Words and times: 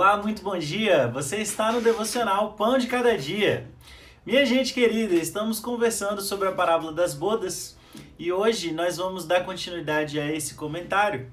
Olá, 0.00 0.16
muito 0.16 0.44
bom 0.44 0.56
dia! 0.56 1.08
Você 1.08 1.38
está 1.38 1.72
no 1.72 1.80
Devocional 1.80 2.52
Pão 2.52 2.78
de 2.78 2.86
Cada 2.86 3.18
Dia. 3.18 3.68
Minha 4.24 4.46
gente 4.46 4.72
querida, 4.72 5.16
estamos 5.16 5.58
conversando 5.58 6.22
sobre 6.22 6.46
a 6.46 6.52
parábola 6.52 6.92
das 6.92 7.14
bodas 7.14 7.76
e 8.16 8.30
hoje 8.30 8.72
nós 8.72 8.98
vamos 8.98 9.26
dar 9.26 9.44
continuidade 9.44 10.20
a 10.20 10.32
esse 10.32 10.54
comentário, 10.54 11.32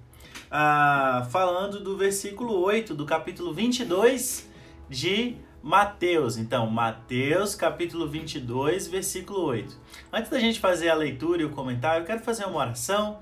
ah, 0.49 1.27
falando 1.29 1.79
do 1.79 1.95
versículo 1.95 2.59
8 2.59 2.95
do 2.95 3.05
capítulo 3.05 3.53
22 3.53 4.49
de 4.89 5.37
Mateus. 5.61 6.35
Então, 6.35 6.65
Mateus 6.65 7.53
capítulo 7.53 8.07
22, 8.07 8.87
versículo 8.87 9.43
8. 9.43 9.77
Antes 10.11 10.31
da 10.31 10.39
gente 10.39 10.59
fazer 10.59 10.89
a 10.89 10.95
leitura 10.95 11.43
e 11.43 11.45
o 11.45 11.51
comentário, 11.51 12.01
eu 12.01 12.05
quero 12.07 12.23
fazer 12.23 12.45
uma 12.45 12.57
oração. 12.57 13.19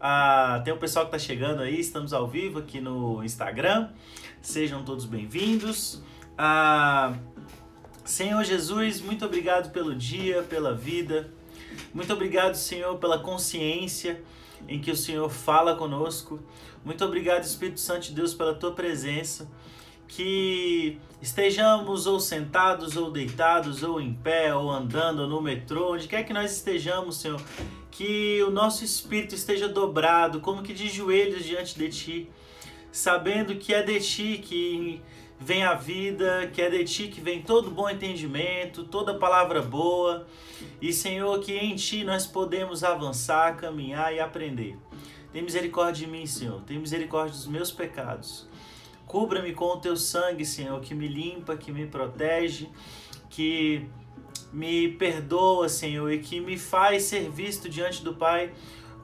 Ah, 0.00 0.60
tem 0.62 0.74
o 0.74 0.76
pessoal 0.76 1.06
que 1.06 1.16
está 1.16 1.26
chegando 1.26 1.62
aí, 1.62 1.80
estamos 1.80 2.12
ao 2.12 2.28
vivo 2.28 2.58
aqui 2.58 2.80
no 2.80 3.24
Instagram. 3.24 3.88
Sejam 4.42 4.84
todos 4.84 5.06
bem-vindos. 5.06 6.02
Ah, 6.36 7.14
Senhor 8.04 8.44
Jesus, 8.44 9.00
muito 9.00 9.24
obrigado 9.24 9.72
pelo 9.72 9.94
dia, 9.94 10.42
pela 10.42 10.74
vida. 10.74 11.30
Muito 11.94 12.12
obrigado, 12.12 12.54
Senhor, 12.54 12.98
pela 12.98 13.18
consciência 13.18 14.22
em 14.68 14.80
que 14.80 14.90
o 14.90 14.96
Senhor 14.96 15.30
fala 15.30 15.74
conosco. 15.76 16.40
Muito 16.84 17.02
obrigado, 17.02 17.42
Espírito 17.44 17.80
Santo 17.80 18.08
de 18.08 18.12
Deus, 18.12 18.34
pela 18.34 18.54
tua 18.54 18.72
presença. 18.72 19.50
Que 20.06 21.00
estejamos 21.22 22.06
ou 22.06 22.20
sentados, 22.20 22.96
ou 22.96 23.10
deitados, 23.10 23.82
ou 23.82 24.00
em 24.00 24.12
pé, 24.12 24.54
ou 24.54 24.70
andando, 24.70 25.20
ou 25.20 25.28
no 25.28 25.40
metrô, 25.40 25.94
onde 25.94 26.06
quer 26.06 26.22
que 26.22 26.32
nós 26.32 26.52
estejamos, 26.52 27.16
Senhor, 27.16 27.40
que 27.96 28.42
o 28.42 28.50
nosso 28.50 28.84
espírito 28.84 29.34
esteja 29.34 29.68
dobrado, 29.68 30.40
como 30.40 30.62
que 30.62 30.74
de 30.74 30.86
joelhos 30.86 31.42
diante 31.42 31.78
de 31.78 31.88
Ti, 31.88 32.30
sabendo 32.92 33.56
que 33.56 33.72
é 33.72 33.82
de 33.82 33.98
Ti 33.98 34.38
que 34.44 35.00
vem 35.40 35.64
a 35.64 35.72
vida, 35.72 36.50
que 36.52 36.60
é 36.60 36.68
de 36.68 36.84
Ti 36.84 37.08
que 37.08 37.22
vem 37.22 37.40
todo 37.40 37.70
bom 37.70 37.88
entendimento, 37.88 38.84
toda 38.84 39.14
palavra 39.14 39.62
boa, 39.62 40.26
e 40.78 40.92
Senhor, 40.92 41.40
que 41.40 41.54
em 41.54 41.74
Ti 41.74 42.04
nós 42.04 42.26
podemos 42.26 42.84
avançar, 42.84 43.56
caminhar 43.56 44.14
e 44.14 44.20
aprender. 44.20 44.76
Tem 45.32 45.40
misericórdia 45.40 46.04
de 46.04 46.12
mim, 46.12 46.26
Senhor, 46.26 46.60
tem 46.64 46.78
misericórdia 46.78 47.32
dos 47.32 47.46
meus 47.46 47.72
pecados. 47.72 48.46
Cubra-me 49.06 49.54
com 49.54 49.72
o 49.72 49.78
Teu 49.78 49.96
sangue, 49.96 50.44
Senhor, 50.44 50.78
que 50.82 50.94
me 50.94 51.08
limpa, 51.08 51.56
que 51.56 51.72
me 51.72 51.86
protege, 51.86 52.68
que 53.30 53.88
me 54.52 54.88
perdoa, 54.92 55.68
Senhor, 55.68 56.10
e 56.10 56.18
que 56.18 56.40
me 56.40 56.56
faz 56.56 57.04
ser 57.04 57.30
visto 57.30 57.68
diante 57.68 58.02
do 58.02 58.14
Pai 58.14 58.52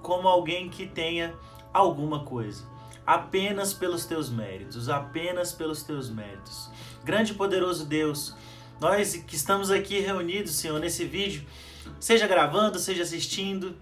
como 0.02 0.28
alguém 0.28 0.68
que 0.68 0.86
tenha 0.86 1.34
alguma 1.72 2.24
coisa. 2.24 2.64
Apenas 3.06 3.72
pelos 3.72 4.04
teus 4.04 4.30
méritos, 4.30 4.88
apenas 4.88 5.52
pelos 5.52 5.82
teus 5.82 6.08
méritos. 6.08 6.70
Grande 7.04 7.32
e 7.32 7.34
poderoso 7.34 7.84
Deus, 7.84 8.34
nós 8.80 9.16
que 9.16 9.34
estamos 9.34 9.70
aqui 9.70 9.98
reunidos, 10.00 10.52
Senhor, 10.52 10.78
nesse 10.78 11.04
vídeo, 11.04 11.44
seja 11.98 12.26
gravando, 12.26 12.78
seja 12.78 13.02
assistindo, 13.02 13.76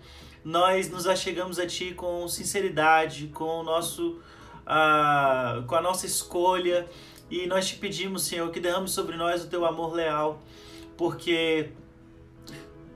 nós 0.44 0.90
nos 0.90 1.06
achegamos 1.06 1.58
a 1.58 1.66
Ti 1.66 1.92
com 1.94 2.26
sinceridade, 2.28 3.28
com 3.28 3.60
o 3.60 3.62
nosso, 3.62 4.18
uh, 4.66 5.62
com 5.66 5.74
a 5.74 5.80
nossa 5.80 6.06
escolha, 6.06 6.88
e 7.30 7.46
nós 7.46 7.68
te 7.68 7.76
pedimos, 7.76 8.24
Senhor, 8.24 8.50
que 8.50 8.58
derrame 8.58 8.88
sobre 8.88 9.16
nós 9.16 9.44
o 9.44 9.48
Teu 9.48 9.64
amor 9.64 9.92
leal, 9.92 10.42
porque 11.00 11.72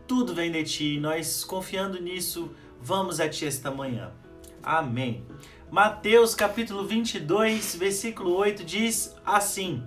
tudo 0.07 0.35
vem 0.35 0.53
de 0.53 0.63
ti. 0.63 1.01
Nós 1.01 1.43
confiando 1.43 1.99
nisso, 1.99 2.51
vamos 2.79 3.19
a 3.19 3.31
ti 3.31 3.47
esta 3.47 3.71
manhã. 3.71 4.13
Amém. 4.63 5.25
Mateus 5.70 6.35
capítulo 6.35 6.87
22, 6.87 7.77
versículo 7.77 8.35
8 8.37 8.63
diz 8.63 9.17
assim: 9.25 9.83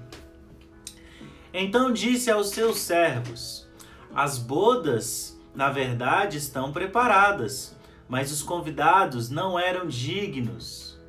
Então 1.54 1.94
disse 1.94 2.32
aos 2.32 2.50
seus 2.50 2.80
servos: 2.80 3.70
As 4.12 4.40
bodas, 4.40 5.40
na 5.54 5.70
verdade, 5.70 6.40
estão 6.40 6.74
preparadas, 6.74 7.78
mas 8.10 8.32
os 8.32 8.42
convidados 8.42 9.30
não 9.30 9.60
eram 9.60 9.86
dignos. 9.86 11.00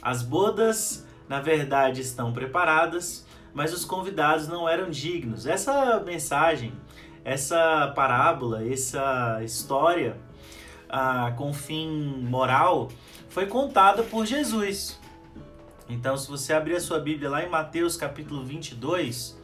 As 0.00 0.22
bodas, 0.22 1.06
na 1.28 1.40
verdade, 1.42 2.00
estão 2.00 2.32
preparadas, 2.32 3.26
mas 3.54 3.72
os 3.72 3.84
convidados 3.84 4.48
não 4.48 4.68
eram 4.68 4.90
dignos. 4.90 5.46
Essa 5.46 6.00
mensagem, 6.00 6.72
essa 7.24 7.92
parábola, 7.94 8.66
essa 8.66 9.40
história 9.44 10.16
ah, 10.88 11.32
com 11.36 11.52
fim 11.52 11.88
moral 12.22 12.88
foi 13.28 13.46
contada 13.46 14.02
por 14.02 14.26
Jesus. 14.26 15.00
Então, 15.88 16.16
se 16.16 16.28
você 16.28 16.52
abrir 16.52 16.76
a 16.76 16.80
sua 16.80 16.98
Bíblia 16.98 17.28
lá 17.28 17.42
em 17.42 17.48
Mateus 17.48 17.96
capítulo 17.96 18.44
22 18.44 19.38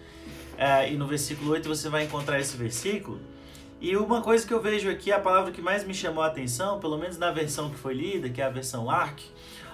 eh, 0.57 0.93
e 0.93 0.97
no 0.97 1.07
versículo 1.07 1.53
8 1.53 1.69
você 1.69 1.89
vai 1.89 2.05
encontrar 2.05 2.41
esse 2.41 2.57
versículo. 2.57 3.21
E 3.81 3.97
uma 3.97 4.23
coisa 4.23 4.47
que 4.47 4.53
eu 4.53 4.61
vejo 4.61 4.91
aqui, 4.91 5.13
a 5.13 5.21
palavra 5.21 5.53
que 5.53 5.63
mais 5.63 5.85
me 5.85 5.95
chamou 5.95 6.23
a 6.23 6.27
atenção, 6.27 6.81
pelo 6.81 6.99
menos 6.99 7.17
na 7.17 7.31
versão 7.31 7.71
que 7.71 7.77
foi 7.77 7.95
lida, 7.95 8.29
que 8.29 8.41
é 8.41 8.45
a 8.45 8.51
versão 8.51 8.91
ARC, 8.91 9.21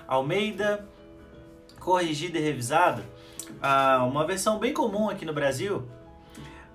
Almeida, 0.07 0.87
corrigida 1.81 2.39
e 2.39 2.43
revisada, 2.43 3.03
ah, 3.63 4.05
uma 4.05 4.27
versão 4.27 4.59
bem 4.59 4.73
comum 4.73 5.09
aqui 5.09 5.25
no 5.25 5.33
Brasil, 5.33 5.89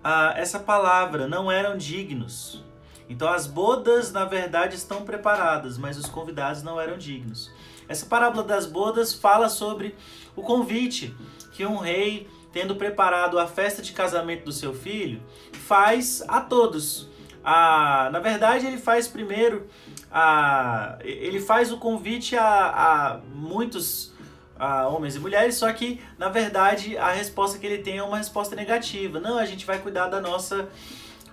ah, 0.04 0.34
essa 0.36 0.60
palavra 0.60 1.28
não 1.28 1.52
eram 1.52 1.78
dignos. 1.78 2.64
Então 3.10 3.28
as 3.28 3.48
bodas, 3.48 4.12
na 4.12 4.26
verdade, 4.26 4.76
estão 4.76 5.04
preparadas, 5.04 5.78
mas 5.78 5.98
os 5.98 6.06
convidados 6.06 6.62
não 6.62 6.80
eram 6.80 6.98
dignos. 6.98 7.52
Essa 7.88 8.06
parábola 8.06 8.44
das 8.44 8.68
bodas 8.68 9.14
fala 9.14 9.50
sobre 9.50 9.96
o 10.36 10.44
convite 10.44 11.16
que 11.52 11.66
um 11.66 11.78
rei, 11.78 12.30
tendo 12.54 12.76
preparado 12.76 13.40
a 13.40 13.48
festa 13.48 13.82
de 13.82 13.92
casamento 13.94 14.46
do 14.46 14.52
seu 14.52 14.74
filho, 14.74 15.22
faz 15.54 16.24
a 16.28 16.40
todos. 16.40 17.10
Ah, 17.44 18.10
na 18.12 18.20
verdade, 18.20 18.68
ele 18.68 18.78
faz 18.78 19.08
primeiro, 19.08 19.68
ah, 20.12 21.00
ele 21.02 21.42
faz 21.42 21.72
o 21.72 21.78
convite 21.78 22.36
a, 22.36 22.44
a 22.46 23.18
muitos 23.34 24.14
a 24.59 24.88
homens 24.90 25.16
e 25.16 25.20
mulheres, 25.20 25.56
só 25.56 25.72
que 25.72 26.02
na 26.18 26.28
verdade 26.28 26.97
a 26.97 27.12
resposta 27.12 27.58
que 27.58 27.66
ele 27.66 27.81
tem 27.81 27.97
é 27.97 28.03
uma 28.03 28.18
resposta 28.18 28.56
negativa. 28.56 29.20
Não, 29.20 29.38
a 29.38 29.46
gente 29.46 29.66
vai 29.66 29.80
cuidar 29.80 30.08
da 30.08 30.20
nossa 30.20 30.68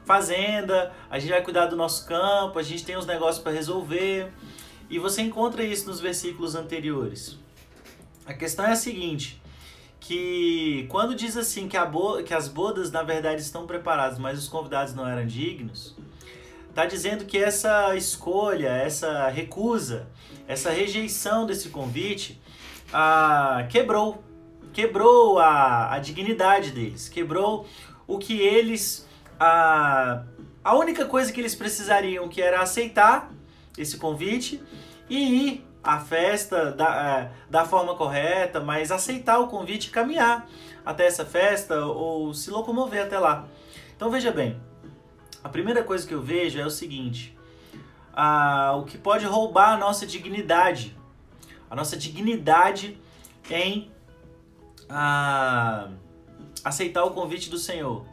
fazenda, 0.04 0.92
a 1.10 1.19
gente 1.19 1.31
vai 1.31 1.42
cuidar 1.42 1.66
do 1.66 1.75
nosso 1.75 2.06
campo, 2.06 2.56
a 2.59 2.62
gente 2.62 2.84
tem 2.84 2.97
uns 2.97 3.04
negócios 3.04 3.42
para 3.42 3.50
resolver. 3.50 4.32
E 4.88 5.00
você 5.00 5.20
encontra 5.20 5.65
isso 5.65 5.88
nos 5.88 5.98
versículos 5.98 6.54
anteriores. 6.54 7.36
A 8.25 8.32
questão 8.32 8.65
é 8.65 8.72
a 8.72 8.76
seguinte, 8.76 9.42
que 9.98 10.86
quando 10.88 11.15
diz 11.15 11.36
assim 11.36 11.69
que, 11.69 11.78
bo 11.86 12.22
que 12.22 12.32
as 12.32 12.47
bodas 12.47 12.92
na 12.92 13.03
verdade 13.03 13.42
estão 13.42 13.66
preparadas, 13.66 14.19
mas 14.19 14.38
os 14.38 14.48
convidados 14.48 14.94
não 14.94 15.06
eram 15.06 15.26
dignos, 15.26 15.97
está 16.69 16.86
dizendo 16.86 17.25
que 17.25 17.38
essa 17.38 17.97
escolha, 17.97 18.69
essa 18.69 19.28
recusa, 19.28 20.09
essa 20.47 20.70
rejeição 20.70 21.47
desse 21.47 21.70
convite 21.70 22.41
quebrou, 23.70 24.22
quebrou 24.72 25.38
a, 25.38 25.94
a 25.94 25.98
dignidade 25.98 26.70
deles, 26.70 27.08
quebrou 27.08 27.66
o 28.06 28.19
que 28.19 28.41
eles, 28.41 29.08
a, 29.38 30.22
a 30.62 30.74
única 30.76 31.04
coisa 31.06 31.32
que 31.32 31.41
eles 31.41 31.54
precisariam, 31.54 32.28
que 32.28 32.41
era 32.41 32.60
aceitar 32.60 33.30
esse 33.76 33.98
convite 33.98 34.62
e 35.08 35.48
ir 35.48 35.66
à 35.82 36.00
festa 36.00 36.72
da, 36.72 37.06
é, 37.06 37.32
da 37.50 37.64
forma 37.64 37.94
correta, 37.94 38.60
mas 38.60 38.91
aceitar 38.91 39.38
o 39.38 39.47
convite 39.47 39.88
e 39.88 39.91
caminhar 39.91 40.48
até 40.84 41.06
essa 41.06 41.24
festa 41.24 41.84
ou 41.84 42.32
se 42.34 42.50
locomover 42.50 43.04
até 43.04 43.18
lá. 43.18 43.47
Então 43.94 44.10
veja 44.10 44.30
bem, 44.30 44.60
a 45.42 45.48
primeira 45.48 45.82
coisa 45.82 46.06
que 46.06 46.15
eu 46.15 46.21
vejo 46.21 46.60
é 46.60 46.66
o 46.66 46.71
seguinte: 46.71 47.36
ah, 48.12 48.74
o 48.77 48.84
que 48.84 48.98
pode 48.98 49.24
roubar 49.24 49.74
a 49.74 49.77
nossa 49.77 50.06
dignidade 50.06 50.96
a 51.71 51.77
nossa 51.77 51.97
dignidade 51.97 52.98
em 53.51 53.91
ah, 54.89 55.89
aceitar 56.65 57.04
o 57.04 57.10
convite 57.10 57.51
do 57.51 57.59
Senhor. 57.59 58.04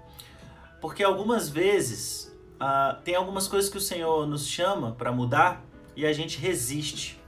Porque 0.82 1.04
algumas 1.04 1.50
vezes 1.50 2.36
ah, 2.60 3.00
tem 3.04 3.16
algumas 3.16 3.48
coisas 3.48 3.70
que 3.70 3.78
o 3.78 3.82
Senhor 3.82 4.28
nos 4.28 4.48
chama 4.48 4.92
para 4.92 5.12
mudar 5.12 5.64
e 5.96 6.06
a 6.06 6.14
gente 6.14 6.38
resiste. 6.38 7.20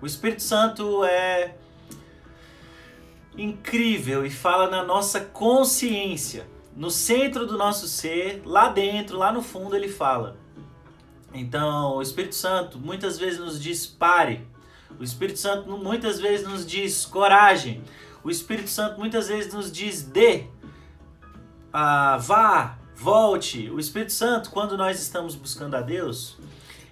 O 0.00 0.06
Espírito 0.06 0.42
Santo 0.42 1.04
é 1.04 1.56
incrível 3.36 4.26
e 4.26 4.30
fala 4.30 4.68
na 4.68 4.82
nossa 4.82 5.20
consciência, 5.20 6.46
no 6.76 6.90
centro 6.90 7.46
do 7.46 7.56
nosso 7.56 7.86
ser, 7.86 8.42
lá 8.44 8.68
dentro, 8.68 9.16
lá 9.16 9.32
no 9.32 9.42
fundo, 9.42 9.76
ele 9.76 9.88
fala. 9.88 10.36
Então, 11.32 11.96
o 11.96 12.02
Espírito 12.02 12.34
Santo 12.34 12.78
muitas 12.78 13.18
vezes 13.18 13.38
nos 13.38 13.60
diz: 13.60 13.86
pare, 13.86 14.46
o 14.98 15.04
Espírito 15.04 15.38
Santo 15.38 15.68
muitas 15.70 16.20
vezes 16.20 16.46
nos 16.46 16.66
diz 16.66 17.04
coragem. 17.04 17.82
O 18.24 18.30
Espírito 18.30 18.68
Santo 18.68 18.98
muitas 18.98 19.28
vezes 19.28 19.52
nos 19.52 19.70
diz 19.70 20.02
dê, 20.02 20.46
ah, 21.72 22.18
vá, 22.18 22.78
volte. 22.94 23.70
O 23.70 23.80
Espírito 23.80 24.12
Santo, 24.12 24.50
quando 24.50 24.76
nós 24.76 25.00
estamos 25.00 25.34
buscando 25.34 25.74
a 25.74 25.80
Deus, 25.80 26.38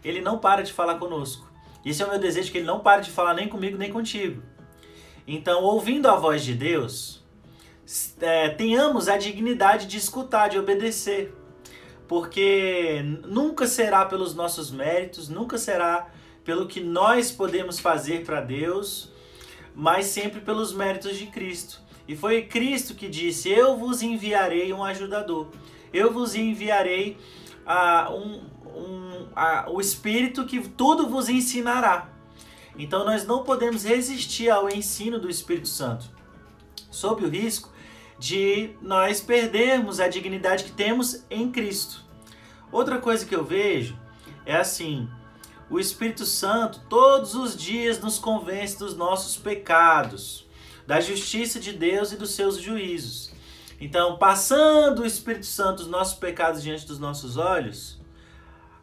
ele 0.04 0.20
não 0.20 0.38
para 0.38 0.62
de 0.62 0.72
falar 0.72 0.96
conosco. 0.96 1.48
Esse 1.84 2.02
é 2.02 2.06
o 2.06 2.10
meu 2.10 2.18
desejo, 2.18 2.50
que 2.50 2.58
ele 2.58 2.66
não 2.66 2.80
pare 2.80 3.02
de 3.02 3.10
falar 3.10 3.34
nem 3.34 3.48
comigo 3.48 3.78
nem 3.78 3.90
contigo. 3.90 4.42
Então, 5.26 5.62
ouvindo 5.62 6.08
a 6.08 6.16
voz 6.16 6.42
de 6.42 6.54
Deus, 6.54 7.22
é, 8.20 8.48
tenhamos 8.50 9.08
a 9.08 9.16
dignidade 9.16 9.86
de 9.86 9.96
escutar, 9.96 10.48
de 10.48 10.58
obedecer. 10.58 11.34
Porque 12.08 13.02
nunca 13.24 13.66
será 13.66 14.04
pelos 14.04 14.34
nossos 14.34 14.70
méritos, 14.70 15.28
nunca 15.28 15.56
será 15.56 16.10
pelo 16.44 16.66
que 16.66 16.80
nós 16.80 17.30
podemos 17.30 17.78
fazer 17.78 18.24
para 18.24 18.40
Deus, 18.40 19.10
mas 19.74 20.06
sempre 20.06 20.40
pelos 20.40 20.72
méritos 20.72 21.16
de 21.16 21.26
Cristo. 21.26 21.80
E 22.08 22.16
foi 22.16 22.42
Cristo 22.42 22.94
que 22.94 23.08
disse: 23.08 23.48
Eu 23.48 23.76
vos 23.76 24.02
enviarei 24.02 24.72
um 24.72 24.82
ajudador, 24.82 25.48
eu 25.92 26.12
vos 26.12 26.34
enviarei 26.34 27.16
uh, 27.66 28.12
um, 28.12 28.40
um, 28.66 29.22
uh, 29.26 29.70
o 29.70 29.80
Espírito 29.80 30.44
que 30.44 30.60
tudo 30.68 31.08
vos 31.08 31.28
ensinará. 31.28 32.08
Então 32.76 33.04
nós 33.04 33.26
não 33.26 33.44
podemos 33.44 33.84
resistir 33.84 34.48
ao 34.48 34.68
ensino 34.68 35.18
do 35.18 35.28
Espírito 35.28 35.68
Santo, 35.68 36.10
sob 36.90 37.24
o 37.24 37.28
risco 37.28 37.70
de 38.18 38.70
nós 38.82 39.20
perdermos 39.20 40.00
a 40.00 40.08
dignidade 40.08 40.64
que 40.64 40.72
temos 40.72 41.24
em 41.30 41.50
Cristo. 41.50 42.04
Outra 42.72 42.98
coisa 42.98 43.24
que 43.24 43.34
eu 43.34 43.44
vejo 43.44 43.98
é 44.44 44.56
assim: 44.56 45.08
o 45.70 45.78
Espírito 45.78 46.26
Santo 46.26 46.80
todos 46.88 47.34
os 47.34 47.56
dias 47.56 48.00
nos 48.00 48.18
convence 48.18 48.76
dos 48.76 48.96
nossos 48.96 49.36
pecados, 49.36 50.46
da 50.86 51.00
justiça 51.00 51.60
de 51.60 51.72
Deus 51.72 52.10
e 52.10 52.16
dos 52.16 52.32
seus 52.32 52.60
juízos. 52.60 53.32
Então, 53.80 54.18
passando 54.18 55.02
o 55.02 55.06
Espírito 55.06 55.46
Santo 55.46 55.80
os 55.80 55.86
nossos 55.86 56.18
pecados 56.18 56.62
diante 56.62 56.86
dos 56.86 56.98
nossos 56.98 57.36
olhos, 57.36 57.98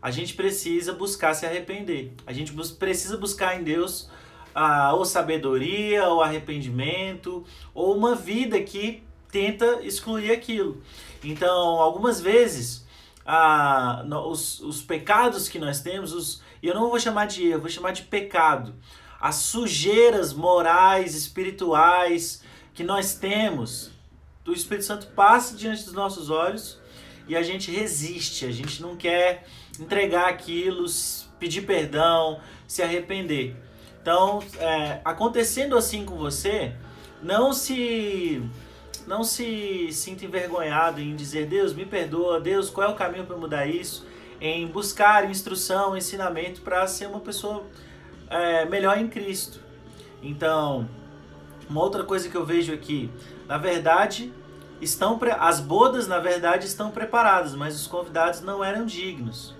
a 0.02 0.10
gente 0.10 0.34
precisa 0.34 0.94
buscar 0.94 1.34
se 1.34 1.46
arrepender. 1.46 2.14
A 2.26 2.32
gente 2.32 2.54
precisa 2.80 3.18
buscar 3.18 3.60
em 3.60 3.64
Deus 3.64 4.10
a 4.56 4.94
ou 4.94 5.04
sabedoria, 5.06 6.08
ou 6.08 6.22
arrependimento, 6.22 7.46
ou 7.74 7.96
uma 7.96 8.16
vida 8.16 8.60
que 8.62 9.04
tenta 9.30 9.82
excluir 9.84 10.32
aquilo. 10.32 10.82
Então, 11.24 11.82
algumas 11.82 12.22
vezes, 12.22 12.87
a, 13.28 14.06
os, 14.26 14.62
os 14.62 14.82
pecados 14.82 15.50
que 15.50 15.60
nós 15.60 15.82
temos, 15.82 16.14
os, 16.14 16.42
eu 16.64 16.74
não 16.74 16.90
vou 16.90 16.98
chamar 16.98 17.28
de 17.28 17.46
erro, 17.46 17.62
vou 17.62 17.70
chamar 17.70 17.92
de 17.92 18.04
pecado. 18.04 18.74
As 19.20 19.36
sujeiras 19.36 20.32
morais, 20.32 21.14
espirituais 21.14 22.42
que 22.74 22.84
nós 22.84 23.16
temos, 23.16 23.92
o 24.48 24.54
Espírito 24.54 24.86
Santo 24.86 25.08
passa 25.08 25.58
diante 25.58 25.84
dos 25.84 25.94
nossos 25.94 26.30
olhos 26.30 26.80
e 27.28 27.36
a 27.36 27.44
gente 27.44 27.70
resiste, 27.70 28.46
a 28.46 28.52
gente 28.52 28.82
não 28.82 28.96
quer 28.96 29.46
entregar 29.78 30.30
aquilo, 30.30 30.86
pedir 31.38 31.64
perdão, 31.64 32.40
se 32.66 32.82
arrepender. 32.82 33.58
Então, 34.02 34.42
é, 34.58 35.02
acontecendo 35.04 35.76
assim 35.76 36.06
com 36.06 36.16
você, 36.16 36.74
não 37.22 37.52
se 37.52 38.42
não 39.08 39.24
se 39.24 39.90
sinta 39.92 40.26
envergonhado 40.26 41.00
em 41.00 41.16
dizer 41.16 41.48
Deus 41.48 41.74
me 41.74 41.86
perdoa, 41.86 42.40
Deus 42.40 42.70
qual 42.70 42.90
é 42.90 42.92
o 42.92 42.96
caminho 42.96 43.26
para 43.26 43.38
mudar 43.38 43.66
isso, 43.66 44.06
em 44.40 44.68
buscar 44.68 45.30
instrução, 45.30 45.96
ensinamento 45.98 46.62
para 46.62 46.86
ser 46.86 47.08
uma 47.08 47.22
pessoa 47.22 47.66
é, 48.30 48.66
melhor 48.66 48.98
em 48.98 49.08
Cristo. 49.08 49.60
Então, 50.22 50.88
uma 51.70 51.82
outra 51.82 52.04
coisa 52.04 52.30
que 52.30 52.36
eu 52.36 52.46
vejo 52.46 52.74
aqui, 52.74 53.10
na 53.48 53.58
verdade, 53.58 54.32
estão 54.82 55.20
as 55.40 55.60
bodas 55.60 56.08
na 56.08 56.20
verdade 56.20 56.66
estão 56.66 56.92
preparadas, 56.92 57.56
mas 57.56 57.76
os 57.80 57.88
convidados 57.88 58.42
não 58.42 58.64
eram 58.64 58.86
dignos. 58.86 59.56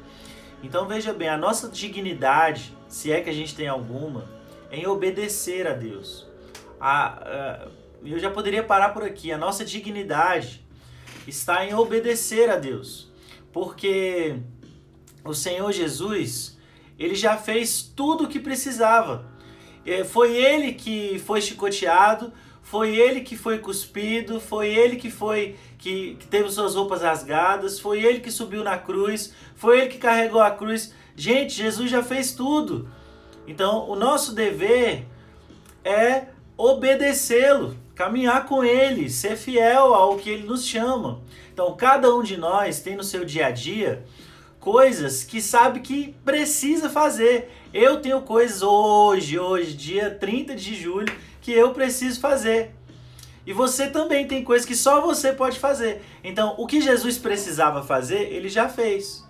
Então 0.62 0.88
veja 0.88 1.14
bem, 1.14 1.30
a 1.30 1.38
nossa 1.38 1.70
dignidade, 1.70 2.76
se 2.88 3.12
é 3.12 3.22
que 3.22 3.30
a 3.30 3.34
gente 3.34 3.56
tem 3.56 3.68
alguma, 3.68 4.26
é 4.70 4.78
em 4.78 4.88
obedecer 4.88 5.68
a 5.68 5.74
Deus. 5.74 6.28
A, 6.80 7.06
a, 7.06 7.68
eu 8.12 8.20
já 8.20 8.30
poderia 8.30 8.64
parar 8.64 8.90
por 8.90 9.04
aqui. 9.04 9.32
A 9.32 9.38
nossa 9.38 9.66
dignidade 9.66 10.66
está 11.28 11.66
em 11.66 11.74
obedecer 11.74 12.50
a 12.50 12.56
Deus, 12.56 13.12
porque 13.52 14.38
o 15.24 15.34
Senhor 15.34 15.72
Jesus 15.72 16.58
ele 16.98 17.16
já 17.16 17.38
fez 17.38 17.82
tudo 17.82 18.24
o 18.24 18.28
que 18.28 18.40
precisava. 18.40 19.26
É, 19.86 20.04
foi 20.04 20.36
ele 20.36 20.74
que 20.74 21.20
foi 21.20 21.42
chicoteado, 21.42 22.34
foi 22.62 22.98
ele 22.98 23.22
que 23.22 23.38
foi 23.38 23.60
cuspido, 23.60 24.42
foi 24.42 24.68
ele 24.68 24.98
que 24.98 25.10
foi 25.10 25.56
que, 25.78 26.16
que, 26.16 26.28
teve 26.28 26.50
suas 26.50 26.76
roupas 26.76 27.02
rasgadas, 27.02 27.80
foi 27.80 28.04
ele 28.04 28.20
que 28.20 28.32
subiu 28.32 28.64
na 28.64 28.78
cruz, 28.78 29.34
foi 29.56 29.80
ele 29.80 29.90
que 29.90 29.98
carregou 29.98 30.42
a 30.42 30.52
cruz. 30.52 30.94
Gente, 31.16 31.54
Jesus 31.54 31.90
já 31.90 32.04
fez 32.04 32.34
tudo. 32.34 32.90
Então, 33.48 33.90
o 33.90 33.96
nosso 33.96 34.34
dever 34.34 35.06
é 35.84 36.26
obedecê-lo, 36.58 37.78
caminhar 37.98 38.46
com 38.46 38.64
ele, 38.64 39.10
ser 39.10 39.36
fiel 39.36 39.92
ao 39.96 40.18
que 40.18 40.30
ele 40.30 40.44
nos 40.44 40.64
chama. 40.64 41.20
Então, 41.52 41.76
cada 41.76 42.14
um 42.16 42.22
de 42.22 42.38
nós 42.38 42.80
tem 42.80 42.96
no 42.96 43.04
seu 43.04 43.26
dia 43.26 43.48
a 43.48 43.52
dia 43.52 44.06
coisas 44.60 45.24
que 45.24 45.42
sabe 45.42 45.80
que 45.80 46.14
precisa 46.24 46.92
fazer. 46.92 47.52
Eu 47.74 48.00
tenho 48.00 48.22
coisas 48.22 48.62
hoje, 48.62 49.40
hoje, 49.40 49.74
dia 49.74 50.12
30 50.12 50.56
de 50.56 50.76
julho, 50.76 51.12
que 51.42 51.52
eu 51.52 51.72
preciso 51.72 52.20
fazer. 52.20 52.76
E 53.48 53.52
você 53.52 53.88
também 53.88 54.28
tem 54.28 54.44
coisas 54.44 54.68
que 54.68 54.76
só 54.76 55.02
você 55.02 55.34
pode 55.34 55.58
fazer. 55.58 56.04
Então, 56.24 56.54
o 56.60 56.68
que 56.68 56.80
Jesus 56.80 57.18
precisava 57.18 57.82
fazer, 57.82 58.32
ele 58.32 58.48
já 58.48 58.70
fez. 58.70 59.26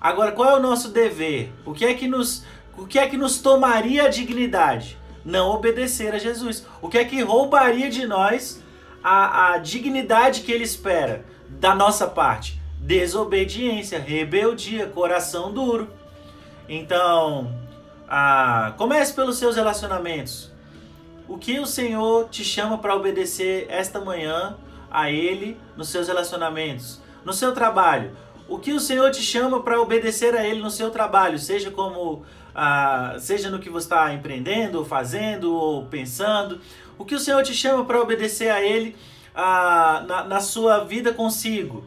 Agora, 0.00 0.32
qual 0.32 0.48
é 0.48 0.56
o 0.56 0.62
nosso 0.62 0.88
dever? 0.88 1.52
O 1.66 1.74
que 1.74 1.84
é 1.84 1.92
que 1.92 2.08
nos, 2.08 2.44
o 2.78 2.86
que 2.86 2.98
é 2.98 3.06
que 3.06 3.18
nos 3.18 3.40
tomaria 3.40 4.04
a 4.04 4.08
dignidade? 4.08 4.99
Não 5.24 5.50
obedecer 5.50 6.14
a 6.14 6.18
Jesus. 6.18 6.66
O 6.80 6.88
que 6.88 6.98
é 6.98 7.04
que 7.04 7.22
roubaria 7.22 7.90
de 7.90 8.06
nós 8.06 8.62
a, 9.02 9.52
a 9.52 9.58
dignidade 9.58 10.40
que 10.42 10.52
ele 10.52 10.64
espera 10.64 11.24
da 11.48 11.74
nossa 11.74 12.06
parte? 12.06 12.60
Desobediência, 12.78 13.98
rebeldia, 13.98 14.86
coração 14.86 15.52
duro. 15.52 15.90
Então, 16.68 17.52
ah, 18.08 18.74
comece 18.76 19.12
pelos 19.12 19.38
seus 19.38 19.56
relacionamentos. 19.56 20.50
O 21.28 21.38
que 21.38 21.60
o 21.60 21.66
Senhor 21.66 22.28
te 22.28 22.42
chama 22.42 22.78
para 22.78 22.96
obedecer 22.96 23.66
esta 23.70 24.00
manhã 24.00 24.56
a 24.90 25.12
Ele 25.12 25.56
nos 25.76 25.88
seus 25.88 26.08
relacionamentos, 26.08 27.00
no 27.24 27.32
seu 27.32 27.52
trabalho? 27.52 28.16
O 28.48 28.58
que 28.58 28.72
o 28.72 28.80
Senhor 28.80 29.12
te 29.12 29.22
chama 29.22 29.62
para 29.62 29.80
obedecer 29.80 30.34
a 30.34 30.44
Ele 30.44 30.60
no 30.60 30.72
seu 30.72 30.90
trabalho, 30.90 31.38
seja 31.38 31.70
como 31.70 32.24
ah, 32.54 33.16
seja 33.18 33.50
no 33.50 33.58
que 33.58 33.70
você 33.70 33.86
está 33.86 34.12
empreendendo, 34.12 34.78
ou 34.78 34.84
fazendo, 34.84 35.54
ou 35.54 35.86
pensando. 35.86 36.60
O 36.98 37.04
que 37.04 37.14
o 37.14 37.20
Senhor 37.20 37.42
te 37.42 37.54
chama 37.54 37.84
para 37.84 38.00
obedecer 38.00 38.50
a 38.50 38.62
Ele 38.62 38.96
ah, 39.34 40.04
na, 40.06 40.24
na 40.24 40.40
sua 40.40 40.84
vida 40.84 41.12
consigo? 41.12 41.84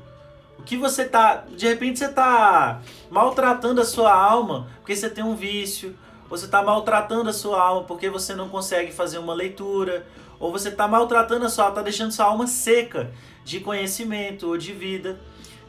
O 0.57 0.63
que 0.63 0.77
você 0.77 1.05
tá. 1.05 1.43
De 1.55 1.67
repente 1.67 1.99
você 1.99 2.05
está 2.05 2.81
maltratando 3.11 3.81
a 3.81 3.85
sua 3.85 4.13
alma 4.13 4.67
porque 4.77 4.95
você 4.95 5.09
tem 5.09 5.23
um 5.23 5.35
vício, 5.35 5.95
você 6.29 6.45
está 6.45 6.63
maltratando 6.63 7.29
a 7.29 7.33
sua 7.33 7.61
alma 7.61 7.83
porque 7.83 8.09
você 8.09 8.33
não 8.33 8.49
consegue 8.49 8.91
fazer 8.91 9.17
uma 9.17 9.33
leitura, 9.33 10.05
ou 10.39 10.51
você 10.51 10.69
está 10.69 10.87
maltratando 10.87 11.45
a 11.45 11.49
sua 11.49 11.65
alma, 11.65 11.73
está 11.73 11.83
deixando 11.83 12.11
sua 12.11 12.25
alma 12.25 12.47
seca 12.47 13.11
de 13.43 13.59
conhecimento 13.59 14.47
ou 14.47 14.57
de 14.57 14.71
vida. 14.71 15.19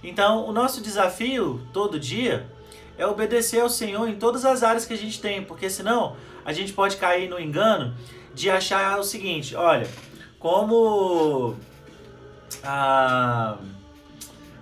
Então, 0.02 0.46
o 0.46 0.52
nosso 0.52 0.80
desafio 0.80 1.60
todo 1.72 1.98
dia 1.98 2.46
é 2.96 3.06
obedecer 3.06 3.60
ao 3.60 3.68
Senhor 3.68 4.08
em 4.08 4.16
todas 4.16 4.44
as 4.44 4.62
áreas 4.62 4.86
que 4.86 4.94
a 4.94 4.98
gente 4.98 5.20
tem, 5.20 5.42
porque 5.42 5.68
senão 5.68 6.16
a 6.44 6.52
gente 6.52 6.72
pode 6.72 6.96
cair 6.96 7.28
no 7.28 7.40
engano 7.40 7.94
de 8.34 8.50
achar 8.50 8.98
o 8.98 9.04
seguinte: 9.04 9.54
olha, 9.56 9.88
como. 10.38 11.56
Ah, 12.62 13.56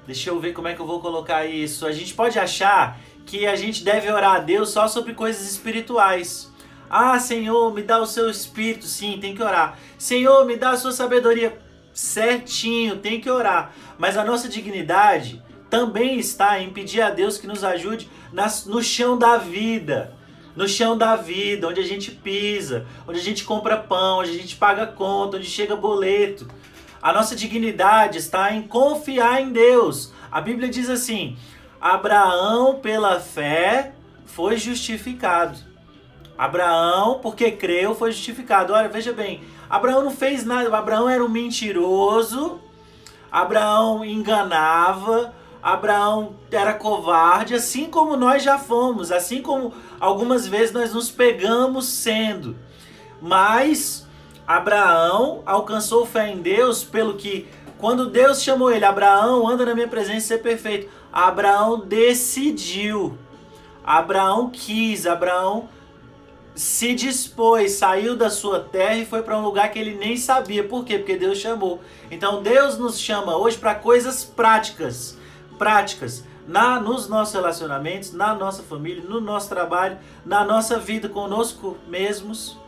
deixa 0.06 0.30
eu 0.30 0.40
ver 0.40 0.52
como 0.52 0.68
é 0.68 0.74
que 0.74 0.80
eu 0.80 0.86
vou 0.86 1.00
colocar 1.00 1.44
isso. 1.44 1.86
A 1.86 1.92
gente 1.92 2.14
pode 2.14 2.38
achar 2.38 2.98
que 3.26 3.46
a 3.46 3.56
gente 3.56 3.84
deve 3.84 4.10
orar 4.10 4.36
a 4.36 4.38
Deus 4.38 4.70
só 4.70 4.88
sobre 4.88 5.14
coisas 5.14 5.50
espirituais. 5.50 6.50
Ah, 6.88 7.18
Senhor, 7.18 7.72
me 7.72 7.82
dá 7.82 7.98
o 7.98 8.06
seu 8.06 8.28
espírito. 8.30 8.84
Sim, 8.84 9.18
tem 9.20 9.34
que 9.34 9.42
orar. 9.42 9.78
Senhor, 9.98 10.44
me 10.44 10.56
dá 10.56 10.70
a 10.70 10.76
sua 10.76 10.92
sabedoria. 10.92 11.58
Certinho, 11.92 12.98
tem 12.98 13.20
que 13.20 13.30
orar. 13.30 13.72
Mas 13.98 14.16
a 14.16 14.24
nossa 14.24 14.48
dignidade 14.48 15.42
também 15.72 16.18
está 16.18 16.60
em 16.60 16.68
pedir 16.68 17.00
a 17.00 17.08
Deus 17.08 17.38
que 17.38 17.46
nos 17.46 17.64
ajude 17.64 18.06
no 18.66 18.82
chão 18.82 19.16
da 19.16 19.38
vida. 19.38 20.12
No 20.54 20.68
chão 20.68 20.98
da 20.98 21.16
vida, 21.16 21.66
onde 21.66 21.80
a 21.80 21.82
gente 21.82 22.10
pisa, 22.10 22.84
onde 23.08 23.18
a 23.18 23.22
gente 23.22 23.42
compra 23.42 23.78
pão, 23.78 24.18
onde 24.18 24.32
a 24.32 24.34
gente 24.34 24.54
paga 24.56 24.86
conta, 24.86 25.38
onde 25.38 25.46
chega 25.46 25.74
boleto. 25.74 26.46
A 27.00 27.10
nossa 27.10 27.34
dignidade 27.34 28.18
está 28.18 28.52
em 28.52 28.60
confiar 28.60 29.40
em 29.40 29.50
Deus. 29.50 30.12
A 30.30 30.42
Bíblia 30.42 30.68
diz 30.68 30.90
assim: 30.90 31.38
Abraão, 31.80 32.78
pela 32.80 33.18
fé, 33.18 33.94
foi 34.26 34.58
justificado. 34.58 35.58
Abraão, 36.36 37.18
porque 37.22 37.50
creu, 37.50 37.94
foi 37.94 38.12
justificado. 38.12 38.74
Olha, 38.74 38.90
veja 38.90 39.14
bem, 39.14 39.42
Abraão 39.70 40.04
não 40.04 40.10
fez 40.10 40.44
nada. 40.44 40.76
Abraão 40.76 41.08
era 41.08 41.24
um 41.24 41.30
mentiroso. 41.30 42.60
Abraão 43.30 44.04
enganava. 44.04 45.32
Abraão 45.62 46.34
era 46.50 46.74
covarde, 46.74 47.54
assim 47.54 47.86
como 47.86 48.16
nós 48.16 48.42
já 48.42 48.58
fomos, 48.58 49.12
assim 49.12 49.40
como 49.40 49.72
algumas 50.00 50.46
vezes 50.46 50.72
nós 50.72 50.92
nos 50.92 51.10
pegamos 51.10 51.86
sendo. 51.86 52.56
Mas 53.20 54.06
Abraão 54.46 55.42
alcançou 55.46 56.04
fé 56.04 56.30
em 56.30 56.42
Deus 56.42 56.82
pelo 56.82 57.14
que 57.14 57.46
quando 57.78 58.10
Deus 58.10 58.42
chamou 58.42 58.70
ele, 58.70 58.84
Abraão, 58.84 59.48
anda 59.48 59.64
na 59.64 59.74
minha 59.74 59.88
presença 59.88 60.18
e 60.18 60.20
ser 60.20 60.38
perfeito. 60.38 60.88
Abraão 61.12 61.80
decidiu. 61.80 63.18
Abraão 63.84 64.50
quis, 64.50 65.06
Abraão 65.06 65.68
se 66.54 66.94
dispôs, 66.94 67.72
saiu 67.72 68.16
da 68.16 68.30
sua 68.30 68.60
terra 68.60 68.96
e 68.96 69.06
foi 69.06 69.22
para 69.22 69.38
um 69.38 69.42
lugar 69.42 69.70
que 69.70 69.78
ele 69.78 69.94
nem 69.94 70.16
sabia. 70.16 70.62
Por 70.62 70.84
quê? 70.84 70.98
Porque 70.98 71.16
Deus 71.16 71.38
chamou. 71.38 71.80
Então 72.10 72.42
Deus 72.42 72.78
nos 72.78 73.00
chama 73.00 73.36
hoje 73.36 73.56
para 73.58 73.74
coisas 73.74 74.24
práticas, 74.24 75.18
práticas 75.62 76.24
na 76.44 76.80
nos 76.80 77.08
nossos 77.08 77.34
relacionamentos, 77.34 78.12
na 78.12 78.34
nossa 78.34 78.64
família, 78.64 79.00
no 79.00 79.20
nosso 79.20 79.48
trabalho, 79.48 79.96
na 80.26 80.44
nossa 80.44 80.76
vida 80.76 81.08
conosco 81.08 81.76
mesmos. 81.86 82.58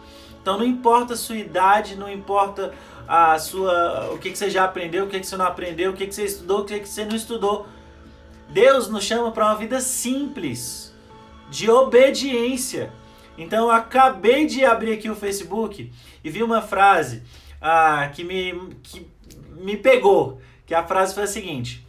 Então 0.40 0.58
não 0.58 0.64
importa 0.64 1.14
a 1.14 1.16
sua 1.16 1.34
idade, 1.34 1.96
não 1.96 2.08
importa 2.08 2.72
a 3.08 3.36
sua 3.36 4.12
o 4.12 4.18
que, 4.18 4.30
que 4.30 4.38
você 4.38 4.48
já 4.48 4.64
aprendeu, 4.64 5.06
o 5.06 5.08
que, 5.08 5.18
que 5.18 5.26
você 5.26 5.36
não 5.36 5.44
aprendeu, 5.44 5.90
o 5.90 5.94
que, 5.94 6.06
que 6.06 6.14
você 6.14 6.24
estudou, 6.24 6.60
o 6.60 6.64
que, 6.64 6.78
que 6.78 6.88
você 6.88 7.04
não 7.04 7.16
estudou. 7.16 7.66
Deus 8.50 8.86
nos 8.86 9.02
chama 9.02 9.32
para 9.32 9.46
uma 9.46 9.56
vida 9.56 9.80
simples, 9.80 10.94
de 11.50 11.68
obediência. 11.68 12.92
Então 13.36 13.64
eu 13.64 13.70
acabei 13.72 14.46
de 14.46 14.64
abrir 14.64 14.92
aqui 14.92 15.10
o 15.10 15.16
Facebook 15.16 15.92
e 16.22 16.30
vi 16.30 16.44
uma 16.44 16.62
frase 16.62 17.24
ah, 17.60 18.08
que, 18.14 18.22
me, 18.22 18.76
que 18.84 19.04
me 19.50 19.76
pegou. 19.76 20.40
Que 20.64 20.76
a 20.76 20.84
frase 20.84 21.12
foi 21.12 21.24
a 21.24 21.26
seguinte: 21.26 21.84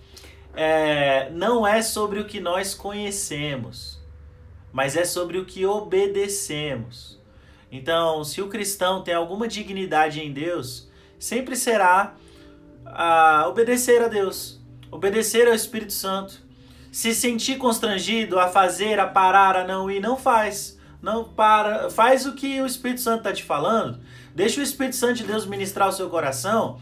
é, 0.56 1.30
não 1.32 1.66
é 1.66 1.82
sobre 1.82 2.20
o 2.20 2.26
que 2.26 2.40
nós 2.40 2.74
conhecemos, 2.74 4.00
mas 4.72 4.96
é 4.96 5.06
sobre 5.06 5.38
o 5.38 5.46
que 5.46 5.66
obedecemos. 5.66 7.20
Então, 7.72 8.24
se 8.24 8.42
o 8.42 8.48
cristão 8.48 9.04
tem 9.04 9.14
alguma 9.14 9.48
dignidade 9.48 10.22
em 10.22 10.32
Deus, 10.32 10.90
sempre 11.20 11.56
será 11.56 12.16
ah, 12.86 13.46
obedecer 13.48 14.02
a 14.02 14.08
Deus, 14.08 14.62
obedecer 14.92 15.48
ao 15.48 15.54
Espírito 15.54 15.94
Santo. 15.94 16.44
Se 16.92 17.14
sentir 17.14 17.58
constrangido 17.58 18.40
a 18.40 18.48
fazer, 18.48 19.00
a 19.00 19.08
parar, 19.08 19.58
a 19.58 19.68
não 19.68 19.92
ir, 19.92 20.00
não 20.00 20.16
faz 20.16 20.76
não 21.06 21.24
para, 21.24 21.88
faz 21.92 22.26
o 22.26 22.34
que 22.34 22.60
o 22.60 22.66
Espírito 22.66 23.00
Santo 23.00 23.20
está 23.20 23.32
te 23.32 23.44
falando. 23.44 24.00
Deixa 24.34 24.60
o 24.60 24.64
Espírito 24.64 24.96
Santo 24.96 25.14
de 25.14 25.24
Deus 25.24 25.46
ministrar 25.46 25.88
o 25.88 25.92
seu 25.92 26.10
coração 26.10 26.80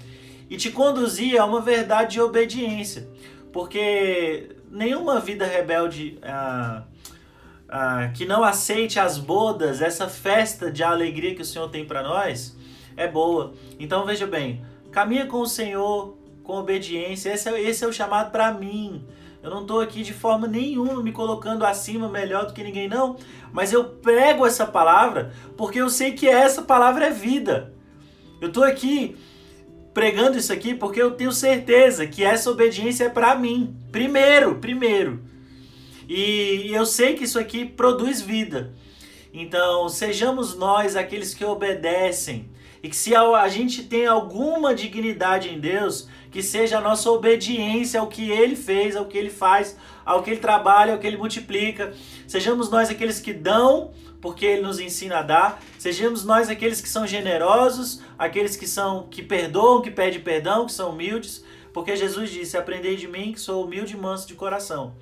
e 0.49 0.55
te 0.55 0.71
conduzir 0.71 1.37
a 1.37 1.45
uma 1.45 1.59
verdade 1.59 2.13
de 2.13 2.21
obediência. 2.21 3.05
Porque 3.53 4.49
nenhuma 4.69 5.19
vida 5.19 5.45
rebelde 5.45 6.17
ah, 6.23 6.83
ah, 7.69 8.11
que 8.13 8.25
não 8.25 8.43
aceite 8.43 8.99
as 8.99 9.19
bodas, 9.19 9.79
essa 9.79 10.09
festa 10.09 10.71
de 10.71 10.83
alegria 10.83 11.35
que 11.35 11.43
o 11.43 11.45
Senhor 11.45 11.69
tem 11.69 11.85
para 11.85 12.01
nós, 12.01 12.57
é 12.97 13.07
boa. 13.07 13.53
Então 13.79 14.05
veja 14.05 14.25
bem, 14.25 14.65
caminha 14.91 15.27
com 15.27 15.37
o 15.37 15.47
Senhor 15.47 16.17
com 16.43 16.57
obediência. 16.57 17.31
Esse 17.31 17.47
é, 17.47 17.61
esse 17.61 17.85
é 17.85 17.87
o 17.87 17.93
chamado 17.93 18.31
para 18.31 18.51
mim. 18.51 19.05
Eu 19.43 19.51
não 19.51 19.61
estou 19.61 19.81
aqui 19.81 20.03
de 20.03 20.13
forma 20.13 20.47
nenhuma 20.47 21.03
me 21.03 21.11
colocando 21.11 21.65
acima, 21.65 22.09
melhor 22.09 22.47
do 22.47 22.53
que 22.53 22.63
ninguém, 22.63 22.87
não. 22.87 23.17
Mas 23.51 23.71
eu 23.71 23.83
prego 23.83 24.47
essa 24.47 24.65
palavra 24.65 25.31
porque 25.55 25.79
eu 25.79 25.89
sei 25.89 26.13
que 26.13 26.27
essa 26.27 26.63
palavra 26.63 27.05
é 27.05 27.11
vida. 27.11 27.73
Eu 28.41 28.47
estou 28.47 28.63
aqui 28.63 29.15
pregando 29.93 30.37
isso 30.37 30.51
aqui 30.51 30.73
porque 30.73 31.01
eu 31.01 31.11
tenho 31.11 31.31
certeza 31.31 32.07
que 32.07 32.23
essa 32.23 32.49
obediência 32.49 33.05
é 33.05 33.09
para 33.09 33.35
mim. 33.35 33.75
Primeiro, 33.91 34.55
primeiro. 34.55 35.21
E 36.07 36.69
eu 36.73 36.85
sei 36.85 37.13
que 37.13 37.23
isso 37.23 37.39
aqui 37.39 37.65
produz 37.65 38.21
vida. 38.21 38.73
Então, 39.33 39.89
sejamos 39.89 40.55
nós 40.55 40.95
aqueles 40.95 41.33
que 41.33 41.43
obedecem. 41.43 42.49
E 42.83 42.89
que 42.89 42.95
se 42.97 43.15
a 43.15 43.47
gente 43.47 43.83
tem 43.83 44.05
alguma 44.05 44.75
dignidade 44.75 45.47
em 45.47 45.57
Deus, 45.57 46.09
que 46.29 46.43
seja 46.43 46.79
a 46.79 46.81
nossa 46.81 47.09
obediência 47.09 48.01
ao 48.01 48.07
que 48.07 48.29
ele 48.29 48.57
fez, 48.57 48.97
ao 48.97 49.05
que 49.05 49.17
ele 49.17 49.29
faz, 49.29 49.77
ao 50.05 50.21
que 50.21 50.31
ele 50.31 50.41
trabalha, 50.41 50.91
ao 50.91 50.99
que 50.99 51.07
ele 51.07 51.15
multiplica. 51.15 51.93
Sejamos 52.27 52.69
nós 52.69 52.89
aqueles 52.89 53.21
que 53.21 53.31
dão, 53.31 53.91
porque 54.19 54.45
ele 54.45 54.61
nos 54.61 54.81
ensina 54.81 55.19
a 55.19 55.21
dar. 55.21 55.63
Sejamos 55.79 56.25
nós 56.25 56.49
aqueles 56.49 56.81
que 56.81 56.89
são 56.89 57.07
generosos, 57.07 58.01
aqueles 58.19 58.57
que 58.57 58.67
são 58.67 59.07
que 59.09 59.23
perdoam, 59.23 59.81
que 59.81 59.89
pedem 59.89 60.19
perdão, 60.19 60.65
que 60.65 60.73
são 60.73 60.89
humildes, 60.89 61.41
porque 61.71 61.95
Jesus 61.95 62.31
disse: 62.31 62.57
"Aprendei 62.57 62.97
de 62.97 63.07
mim, 63.07 63.31
que 63.31 63.39
sou 63.39 63.63
humilde 63.63 63.93
e 63.93 63.97
manso 63.97 64.27
de 64.27 64.33
coração". 64.33 64.93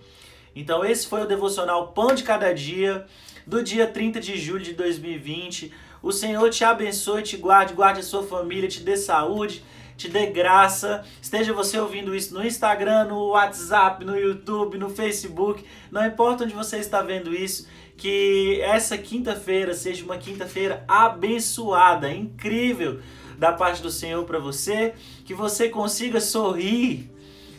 Então 0.56 0.86
esse 0.86 1.08
foi 1.08 1.24
o 1.24 1.28
devocional 1.28 1.94
Pão 1.94 2.14
de 2.14 2.24
cada 2.24 2.54
dia 2.54 3.08
do 3.48 3.64
dia 3.64 3.88
30 3.88 4.20
de 4.20 4.38
julho 4.38 4.64
de 4.64 4.74
2020. 4.74 5.72
O 6.02 6.12
Senhor 6.12 6.50
te 6.50 6.64
abençoe, 6.64 7.22
te 7.22 7.38
guarde, 7.38 7.74
guarde 7.74 8.00
a 8.00 8.04
sua 8.04 8.24
família, 8.24 8.70
te 8.70 8.82
dê 8.82 8.98
saúde 8.98 9.64
te 10.02 10.10
dê 10.10 10.26
graça. 10.26 11.06
Esteja 11.22 11.54
você 11.54 11.80
ouvindo 11.80 12.16
isso 12.16 12.34
no 12.34 12.44
Instagram, 12.44 13.06
no 13.06 13.28
WhatsApp, 13.30 14.04
no 14.04 14.18
YouTube, 14.18 14.80
no 14.80 14.90
Facebook, 14.90 15.64
não 15.92 16.04
importa 16.04 16.44
onde 16.44 16.56
você 16.56 16.78
está 16.78 17.04
vendo 17.04 17.36
isso, 17.36 17.68
que 17.96 18.60
essa 18.62 18.98
quinta-feira 18.98 19.76
seja 19.76 20.04
uma 20.04 20.18
quinta-feira 20.18 20.84
abençoada, 20.88 22.12
incrível 22.12 23.00
da 23.38 23.52
parte 23.52 23.82
do 23.82 23.92
Senhor 23.92 24.24
para 24.26 24.40
você, 24.40 24.96
que 25.24 25.36
você 25.36 25.70
consiga 25.70 26.20
sorrir 26.20 27.11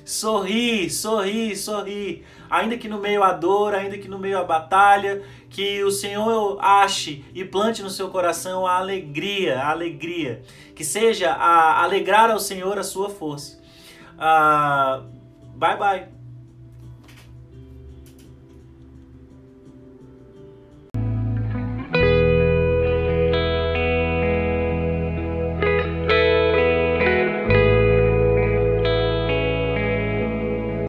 sorrir, 0.04 0.90
sorrir, 0.90 1.56
sorrir, 1.56 2.25
ainda 2.50 2.76
que 2.76 2.88
no 2.88 2.99
meio 2.99 3.23
a 3.23 3.32
dor, 3.32 3.75
ainda 3.75 3.99
que 3.99 4.09
no 4.09 4.18
meio 4.18 4.38
a 4.38 4.44
batalha, 4.44 5.23
que 5.49 5.82
o 5.85 5.90
Senhor 5.90 6.59
ache 6.61 7.25
e 7.35 7.44
plante 7.44 7.82
no 7.82 7.90
seu 7.90 8.09
coração 8.09 8.66
a 8.66 8.76
alegria, 8.76 9.61
a 9.61 9.71
alegria, 9.71 10.42
que 10.75 10.85
seja 10.85 11.32
a 11.32 11.82
alegrar 11.82 12.30
ao 12.30 12.38
Senhor 12.38 12.78
a 12.78 12.82
sua 12.82 13.11
força. 13.11 13.61
Ah, 14.18 15.02
bye 15.54 15.76
bye. 15.76 16.22